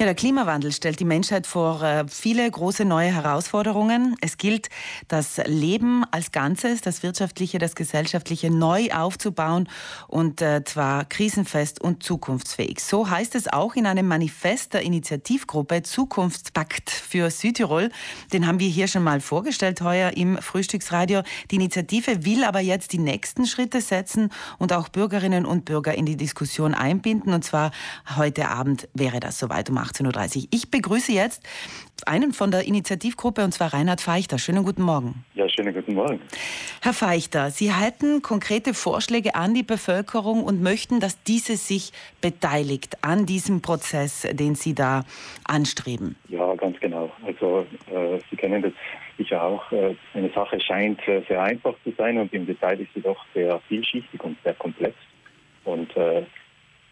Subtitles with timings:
[0.00, 4.16] Ja, der Klimawandel stellt die Menschheit vor äh, viele große neue Herausforderungen.
[4.22, 4.70] Es gilt,
[5.08, 9.68] das Leben als Ganzes, das wirtschaftliche, das gesellschaftliche neu aufzubauen
[10.08, 12.80] und äh, zwar krisenfest und zukunftsfähig.
[12.80, 17.90] So heißt es auch in einem Manifest der Initiativgruppe Zukunftspakt für Südtirol.
[18.32, 21.24] Den haben wir hier schon mal vorgestellt heuer im Frühstücksradio.
[21.50, 26.06] Die Initiative will aber jetzt die nächsten Schritte setzen und auch Bürgerinnen und Bürger in
[26.06, 27.34] die Diskussion einbinden.
[27.34, 27.70] Und zwar
[28.16, 30.48] heute Abend wäre das soweit um 18.30 Uhr.
[30.52, 31.46] Ich begrüße jetzt
[32.06, 34.38] einen von der Initiativgruppe, und zwar Reinhard Feichter.
[34.38, 35.24] Schönen guten Morgen.
[35.34, 36.20] Ja, schönen guten Morgen.
[36.80, 42.98] Herr Feichter, Sie halten konkrete Vorschläge an die Bevölkerung und möchten, dass diese sich beteiligt
[43.02, 45.04] an diesem Prozess, den Sie da
[45.44, 46.16] anstreben.
[46.28, 47.12] Ja, ganz genau.
[47.26, 48.72] Also äh, Sie kennen das
[49.18, 49.70] sicher auch.
[49.72, 53.24] Äh, eine Sache scheint äh, sehr einfach zu sein und im Detail ist sie doch
[53.34, 54.94] sehr vielschichtig und sehr komplex.
[55.64, 56.22] Und äh,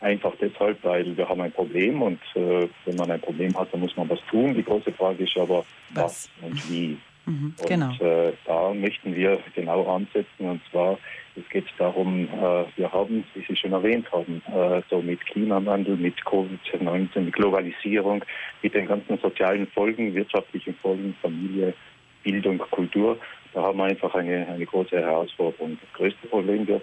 [0.00, 3.80] Einfach deshalb, weil wir haben ein Problem und äh, wenn man ein Problem hat, dann
[3.80, 4.54] muss man was tun.
[4.54, 5.64] Die große Frage ist aber,
[5.94, 6.98] was, was und wie.
[7.24, 7.92] Mhm, und genau.
[7.98, 10.98] äh, da möchten wir genau ansetzen und zwar,
[11.34, 15.96] es geht darum, äh, wir haben, wie Sie schon erwähnt haben, äh, so mit Klimawandel,
[15.96, 18.24] mit Covid-19, mit Globalisierung,
[18.62, 21.74] mit den ganzen sozialen Folgen, wirtschaftlichen Folgen, Familie,
[22.22, 23.18] Bildung, Kultur,
[23.56, 25.78] da haben wir einfach eine, eine große Herausforderung.
[25.80, 26.82] Das größte Problem wird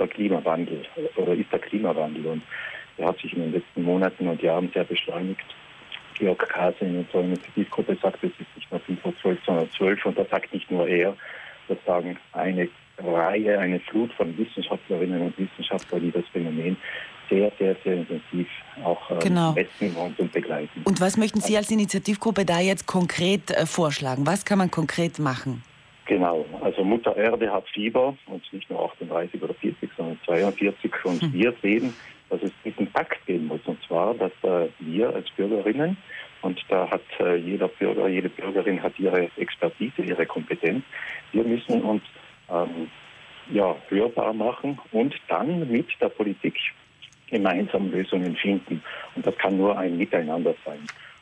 [0.00, 0.82] der Klimawandel
[1.16, 2.26] oder ist der Klimawandel.
[2.26, 2.42] Und
[2.98, 5.44] der hat sich in den letzten Monaten und Jahren sehr beschleunigt.
[6.14, 10.06] Georg Kase in unserer Initiativgruppe sagt, es ist nicht nur 5 vor 12, sondern 12.
[10.06, 11.16] Und das sagt nicht nur er,
[11.68, 16.76] das sagen eine Reihe, eine Flut von Wissenschaftlerinnen und Wissenschaftlern, die das Phänomen
[17.30, 18.48] sehr, sehr, sehr intensiv
[18.84, 19.52] auch äh, genau.
[19.52, 20.82] messen und begleiten.
[20.84, 24.26] Und was möchten Sie als Initiativgruppe da jetzt konkret äh, vorschlagen?
[24.26, 25.62] Was kann man konkret machen?
[26.06, 28.39] Genau, also Mutter Erde hat Fieber und
[28.84, 31.32] 38 oder 40, sondern 42 und hm.
[31.32, 31.94] wir sehen,
[32.28, 35.96] dass es diesen Pakt geben muss und zwar, dass äh, wir als Bürgerinnen
[36.42, 40.84] und da hat äh, jeder Bürger, jede Bürgerin hat ihre Expertise, ihre Kompetenz.
[41.32, 42.02] Wir müssen uns
[42.50, 42.88] ähm,
[43.50, 46.54] ja, hörbar machen und dann mit der Politik
[47.28, 48.82] gemeinsam Lösungen finden.
[49.14, 50.80] Und das kann nur ein Miteinander sein.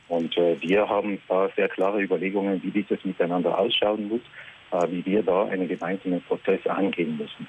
[0.09, 4.23] Und äh, wir haben da sehr klare Überlegungen, wie dieses Miteinander ausschauen muss.
[4.71, 7.49] Äh, wie wir da einen gemeinsamen Prozess angehen müssen.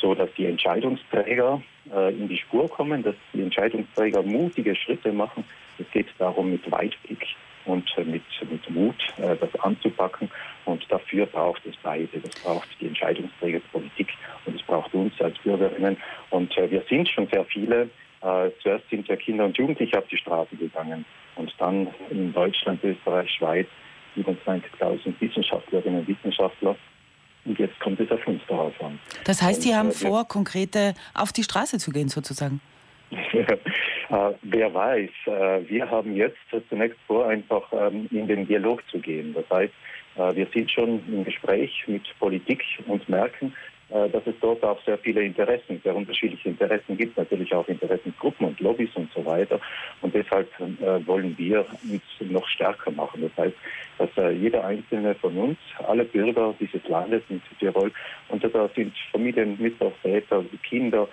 [0.00, 1.60] So dass die Entscheidungsträger
[1.94, 5.44] äh, in die Spur kommen, dass die Entscheidungsträger mutige Schritte machen.
[5.78, 7.26] Es geht darum, mit Weitblick
[7.66, 10.30] und äh, mit, mit Mut das anzupacken.
[10.64, 12.18] Und dafür braucht es beide.
[12.18, 14.08] Das braucht die Entscheidungsträger Politik
[14.46, 15.98] und es braucht uns als Bürgerinnen.
[16.30, 17.90] Und wir sind schon sehr viele.
[18.62, 21.04] Zuerst sind ja Kinder und Jugendliche auf die Straße gegangen
[21.36, 23.68] und dann in Deutschland, Österreich, Schweiz
[24.16, 26.76] 27.000 Wissenschaftlerinnen und Wissenschaftler.
[27.44, 28.98] Und jetzt kommt es auf uns darauf an.
[29.24, 32.60] Das heißt, Sie haben äh, vor, konkrete auf die Straße zu gehen, sozusagen?
[33.10, 33.46] äh,
[34.42, 35.10] wer weiß.
[35.26, 36.38] Äh, wir haben jetzt
[36.68, 39.34] zunächst vor, einfach ähm, in den Dialog zu gehen.
[39.34, 39.72] Das heißt,
[40.16, 43.52] äh, wir sind schon im Gespräch mit Politik und merken,
[43.94, 48.60] dass es dort auch sehr viele Interessen, sehr unterschiedliche Interessen gibt, natürlich auch Interessengruppen und
[48.60, 49.60] Lobbys und so weiter.
[50.02, 53.22] Und deshalb äh, wollen wir uns noch stärker machen.
[53.22, 53.56] Das heißt,
[53.98, 57.92] dass äh, jeder einzelne von uns, alle Bürger dieses Landes in Südtirol,
[58.44, 61.08] und da sind Familien, Mütter, Väter, Kinder,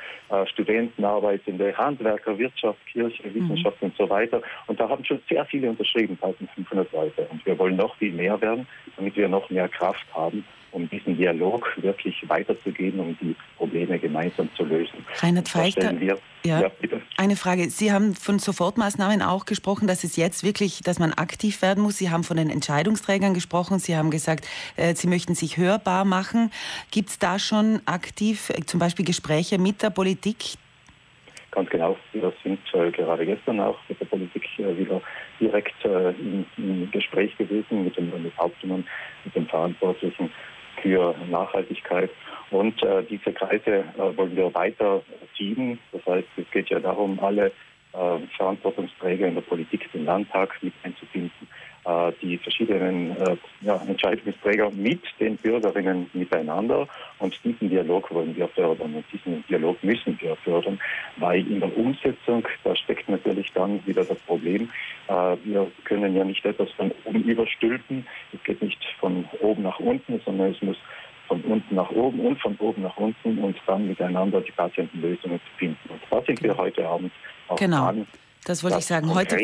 [0.52, 3.36] Studenten, Arbeitende, Handwerker, Wirtschaft, Kirche, mhm.
[3.36, 3.88] Wissenschaft mhm.
[3.88, 4.42] und so weiter.
[4.68, 7.28] Und da haben schon sehr viele unterschrieben, 1500 Leute.
[7.32, 11.18] Und wir wollen noch viel mehr werden, damit wir noch mehr Kraft haben, um diesen
[11.18, 15.06] Dialog wirklich weiterzugehen, um die Probleme gemeinsam zu lösen.
[15.20, 16.72] Reinhard Feichter, ja, ja,
[17.22, 17.70] eine Frage.
[17.70, 21.98] Sie haben von Sofortmaßnahmen auch gesprochen, dass es jetzt wirklich, dass man aktiv werden muss.
[21.98, 23.78] Sie haben von den Entscheidungsträgern gesprochen.
[23.78, 26.52] Sie haben gesagt, äh, Sie möchten sich hörbar machen.
[26.90, 30.56] Gibt es da schon aktiv äh, zum Beispiel Gespräche mit der Politik?
[31.52, 31.96] Ganz genau.
[32.12, 35.00] Wir sind äh, gerade gestern auch mit der Politik äh, wieder
[35.40, 38.84] direkt äh, im, im, Gespräch gewesen mit dem Hauptmann,
[39.26, 40.32] mit dem Verantwortlichen
[40.82, 42.10] für Nachhaltigkeit.
[42.50, 45.04] Und äh, diese Kreise wollen wir weiter
[45.42, 45.80] ziehen.
[45.92, 47.52] Das heißt, es geht ja darum, alle
[47.94, 51.48] äh, Verantwortungsträger in der Politik, den Landtag mit einzubinden,
[51.84, 56.88] äh, die verschiedenen äh, ja, Entscheidungsträger mit den Bürgerinnen miteinander.
[57.20, 60.80] Und diesen Dialog wollen wir fördern und diesen Dialog müssen wir fördern,
[61.18, 64.70] weil in der Umsetzung, da steckt natürlich dann wieder das Problem,
[65.44, 68.08] wir können ja nicht etwas von oben überstülpen.
[68.32, 70.78] Es geht nicht von oben nach unten, sondern es muss
[71.32, 75.58] von unten nach oben und von oben nach unten und dann miteinander die Patientenlösungen zu
[75.58, 75.90] finden.
[75.90, 77.14] Und da sind wir heute Abend
[77.48, 77.86] auch genau.
[77.86, 78.08] dran.
[78.44, 79.14] Das wollte ich sagen.
[79.14, 79.38] Heute,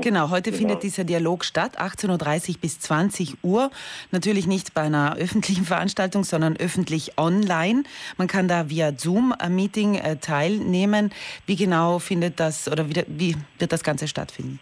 [0.00, 0.58] genau, heute genau.
[0.58, 3.70] findet dieser Dialog statt, 18.30 Uhr bis 20 Uhr.
[4.10, 7.84] Natürlich nicht bei einer öffentlichen Veranstaltung, sondern öffentlich online.
[8.16, 11.12] Man kann da via Zoom-Meeting äh, teilnehmen.
[11.46, 14.58] Wie genau findet das oder wie, wie wird das Ganze stattfinden?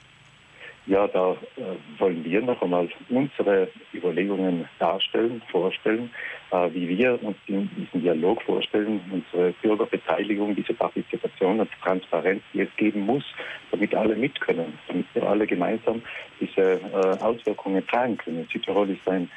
[0.90, 6.10] Ja, da äh, wollen wir noch einmal unsere Überlegungen darstellen, vorstellen,
[6.50, 12.62] äh, wie wir uns in diesem Dialog vorstellen, unsere Bürgerbeteiligung, diese Partizipation und Transparenz, die
[12.62, 13.22] es geben muss,
[13.70, 16.02] damit alle mit können, damit wir alle gemeinsam
[16.40, 18.48] diese äh, Auswirkungen tragen können.
[18.52, 19.30] Südtirol ist ein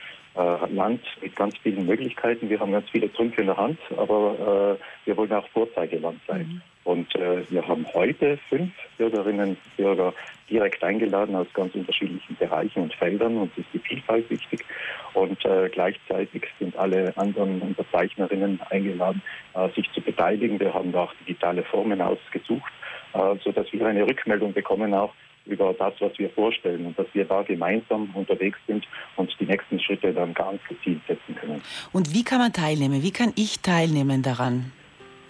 [0.71, 2.49] Land mit ganz vielen Möglichkeiten.
[2.49, 6.47] Wir haben ganz viele Trümpfe in der Hand, aber wir wollen auch Vorzeigeland sein.
[6.47, 6.72] Mhm.
[6.83, 10.13] Und äh, wir haben heute fünf Bürgerinnen und Bürger
[10.49, 13.37] direkt eingeladen aus ganz unterschiedlichen Bereichen und Feldern.
[13.37, 14.65] und ist die Vielfalt wichtig.
[15.13, 19.21] Und äh, gleichzeitig sind alle anderen Unterzeichnerinnen eingeladen,
[19.53, 20.59] äh, sich zu beteiligen.
[20.59, 22.71] Wir haben da auch digitale Formen ausgesucht,
[23.13, 25.13] äh, sodass wir eine Rückmeldung bekommen auch
[25.45, 28.87] über das, was wir vorstellen und dass wir da gemeinsam unterwegs sind
[29.17, 31.61] und die nächsten Schritte dann ganz gezielt setzen können.
[31.91, 33.03] Und wie kann man teilnehmen?
[33.03, 34.71] Wie kann ich teilnehmen daran?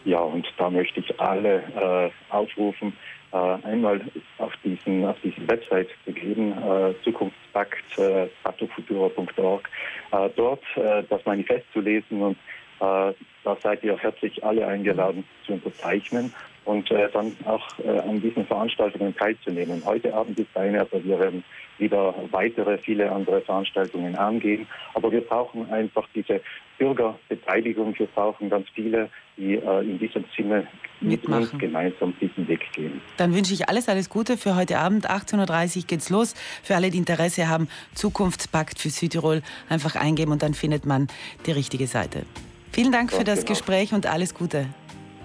[0.05, 2.93] Ja, und da möchte ich alle äh, aufrufen,
[3.31, 4.01] äh, einmal
[4.37, 9.69] auf diesen, auf diese Website zu gehen, äh, Zukunftspakt, äh, patofutura.org,
[10.11, 12.37] äh, dort äh, das Manifest zu lesen und
[12.79, 13.13] äh,
[13.43, 16.33] da seid ihr herzlich alle eingeladen zu unterzeichnen
[16.65, 19.83] und äh, dann auch äh, an diesen Veranstaltungen teilzunehmen.
[19.85, 21.43] Heute Abend ist eine, aber wir werden
[21.77, 24.67] wieder weitere, viele andere Veranstaltungen angehen.
[24.93, 26.41] Aber wir brauchen einfach diese
[26.77, 27.97] Bürgerbeteiligung.
[27.97, 30.67] Wir brauchen ganz viele, die äh, in diesem Sinne
[31.01, 33.01] mit uns gemeinsam diesen Weg gehen.
[33.17, 35.09] Dann wünsche ich alles, alles Gute für heute Abend.
[35.09, 36.35] 18.30 Uhr geht's los.
[36.63, 41.07] Für alle, die Interesse haben, Zukunftspakt für Südtirol einfach eingeben und dann findet man
[41.45, 42.23] die richtige Seite.
[42.71, 43.49] Vielen Dank für das genau.
[43.49, 44.67] Gespräch und alles Gute.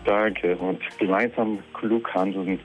[0.08, 0.56] Danke.
[0.56, 2.56] Und gemeinsam klug handeln